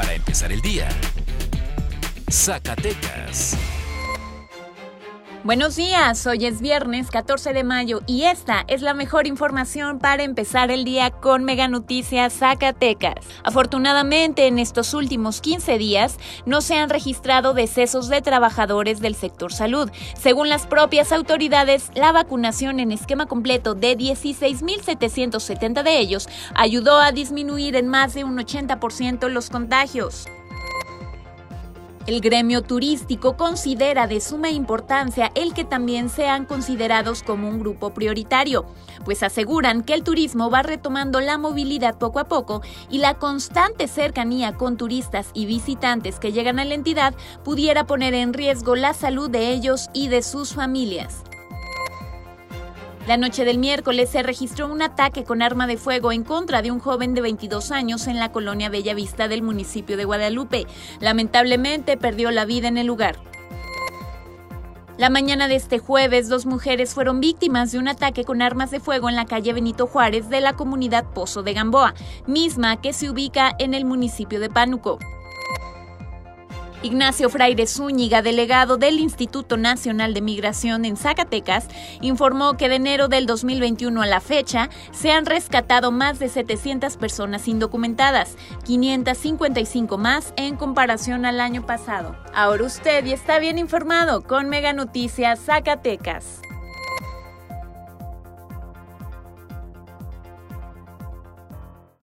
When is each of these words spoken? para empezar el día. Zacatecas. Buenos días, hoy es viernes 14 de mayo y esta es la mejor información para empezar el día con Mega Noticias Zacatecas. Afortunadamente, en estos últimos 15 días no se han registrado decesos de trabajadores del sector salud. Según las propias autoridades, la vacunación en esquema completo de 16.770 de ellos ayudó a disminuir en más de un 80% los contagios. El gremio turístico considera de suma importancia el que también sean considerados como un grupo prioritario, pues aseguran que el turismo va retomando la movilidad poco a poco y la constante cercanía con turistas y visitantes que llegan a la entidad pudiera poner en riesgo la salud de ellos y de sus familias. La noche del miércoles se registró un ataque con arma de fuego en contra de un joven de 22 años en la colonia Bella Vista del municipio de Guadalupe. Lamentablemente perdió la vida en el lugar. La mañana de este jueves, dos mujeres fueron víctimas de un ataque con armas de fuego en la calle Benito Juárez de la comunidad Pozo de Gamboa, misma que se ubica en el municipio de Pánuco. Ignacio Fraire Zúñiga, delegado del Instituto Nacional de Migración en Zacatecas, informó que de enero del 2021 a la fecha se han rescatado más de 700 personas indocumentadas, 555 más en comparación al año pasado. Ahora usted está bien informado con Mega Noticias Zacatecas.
para 0.00 0.14
empezar 0.14 0.50
el 0.50 0.62
día. 0.62 0.88
Zacatecas. 2.30 3.54
Buenos 5.42 5.76
días, 5.76 6.26
hoy 6.26 6.44
es 6.44 6.60
viernes 6.60 7.10
14 7.10 7.54
de 7.54 7.64
mayo 7.64 8.02
y 8.06 8.24
esta 8.24 8.62
es 8.68 8.82
la 8.82 8.92
mejor 8.92 9.26
información 9.26 9.98
para 9.98 10.22
empezar 10.22 10.70
el 10.70 10.84
día 10.84 11.10
con 11.10 11.44
Mega 11.44 11.66
Noticias 11.66 12.34
Zacatecas. 12.34 13.14
Afortunadamente, 13.42 14.48
en 14.48 14.58
estos 14.58 14.92
últimos 14.92 15.40
15 15.40 15.78
días 15.78 16.18
no 16.44 16.60
se 16.60 16.76
han 16.76 16.90
registrado 16.90 17.54
decesos 17.54 18.10
de 18.10 18.20
trabajadores 18.20 19.00
del 19.00 19.14
sector 19.14 19.50
salud. 19.50 19.90
Según 20.14 20.50
las 20.50 20.66
propias 20.66 21.10
autoridades, 21.10 21.90
la 21.94 22.12
vacunación 22.12 22.78
en 22.78 22.92
esquema 22.92 23.24
completo 23.24 23.74
de 23.74 23.96
16.770 23.96 25.82
de 25.82 26.00
ellos 26.00 26.28
ayudó 26.54 26.98
a 26.98 27.12
disminuir 27.12 27.76
en 27.76 27.88
más 27.88 28.12
de 28.12 28.24
un 28.24 28.36
80% 28.36 29.30
los 29.30 29.48
contagios. 29.48 30.26
El 32.06 32.22
gremio 32.22 32.62
turístico 32.62 33.36
considera 33.36 34.06
de 34.06 34.22
suma 34.22 34.48
importancia 34.48 35.30
el 35.34 35.52
que 35.52 35.64
también 35.64 36.08
sean 36.08 36.46
considerados 36.46 37.22
como 37.22 37.46
un 37.46 37.60
grupo 37.60 37.92
prioritario, 37.92 38.64
pues 39.04 39.22
aseguran 39.22 39.82
que 39.82 39.92
el 39.92 40.02
turismo 40.02 40.50
va 40.50 40.62
retomando 40.62 41.20
la 41.20 41.36
movilidad 41.36 41.98
poco 41.98 42.18
a 42.18 42.24
poco 42.24 42.62
y 42.88 42.98
la 42.98 43.18
constante 43.18 43.86
cercanía 43.86 44.54
con 44.54 44.78
turistas 44.78 45.30
y 45.34 45.44
visitantes 45.44 46.18
que 46.18 46.32
llegan 46.32 46.58
a 46.58 46.64
la 46.64 46.74
entidad 46.74 47.14
pudiera 47.44 47.86
poner 47.86 48.14
en 48.14 48.32
riesgo 48.32 48.76
la 48.76 48.94
salud 48.94 49.28
de 49.28 49.50
ellos 49.50 49.90
y 49.92 50.08
de 50.08 50.22
sus 50.22 50.54
familias. 50.54 51.22
La 53.06 53.16
noche 53.16 53.44
del 53.44 53.58
miércoles 53.58 54.10
se 54.10 54.22
registró 54.22 54.66
un 54.66 54.82
ataque 54.82 55.24
con 55.24 55.40
arma 55.40 55.66
de 55.66 55.78
fuego 55.78 56.12
en 56.12 56.22
contra 56.22 56.60
de 56.60 56.70
un 56.70 56.80
joven 56.80 57.14
de 57.14 57.22
22 57.22 57.70
años 57.72 58.06
en 58.06 58.18
la 58.18 58.30
colonia 58.30 58.68
Bella 58.68 58.94
Vista 58.94 59.26
del 59.26 59.42
municipio 59.42 59.96
de 59.96 60.04
Guadalupe. 60.04 60.66
Lamentablemente 61.00 61.96
perdió 61.96 62.30
la 62.30 62.44
vida 62.44 62.68
en 62.68 62.76
el 62.76 62.86
lugar. 62.86 63.16
La 64.98 65.08
mañana 65.08 65.48
de 65.48 65.56
este 65.56 65.78
jueves, 65.78 66.28
dos 66.28 66.44
mujeres 66.44 66.92
fueron 66.92 67.20
víctimas 67.20 67.72
de 67.72 67.78
un 67.78 67.88
ataque 67.88 68.24
con 68.24 68.42
armas 68.42 68.70
de 68.70 68.80
fuego 68.80 69.08
en 69.08 69.16
la 69.16 69.24
calle 69.24 69.54
Benito 69.54 69.86
Juárez 69.86 70.28
de 70.28 70.42
la 70.42 70.52
comunidad 70.52 71.06
Pozo 71.14 71.42
de 71.42 71.54
Gamboa, 71.54 71.94
misma 72.26 72.82
que 72.82 72.92
se 72.92 73.08
ubica 73.08 73.50
en 73.58 73.72
el 73.72 73.86
municipio 73.86 74.38
de 74.40 74.50
Pánuco. 74.50 74.98
Ignacio 76.82 77.28
Fraire 77.28 77.66
Zúñiga, 77.66 78.22
delegado 78.22 78.78
del 78.78 78.98
Instituto 79.00 79.56
Nacional 79.58 80.14
de 80.14 80.22
Migración 80.22 80.84
en 80.84 80.96
Zacatecas, 80.96 81.68
informó 82.00 82.56
que 82.56 82.68
de 82.70 82.76
enero 82.76 83.08
del 83.08 83.26
2021 83.26 84.00
a 84.00 84.06
la 84.06 84.20
fecha 84.20 84.70
se 84.90 85.12
han 85.12 85.26
rescatado 85.26 85.92
más 85.92 86.18
de 86.18 86.28
700 86.28 86.96
personas 86.96 87.48
indocumentadas, 87.48 88.36
555 88.64 89.98
más 89.98 90.32
en 90.36 90.56
comparación 90.56 91.26
al 91.26 91.40
año 91.40 91.66
pasado. 91.66 92.16
Ahora 92.34 92.64
usted 92.64 93.06
está 93.06 93.38
bien 93.38 93.58
informado 93.58 94.22
con 94.22 94.48
Mega 94.48 94.72
Noticias 94.72 95.40
Zacatecas. 95.40 96.40